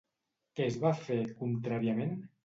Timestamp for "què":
0.59-0.63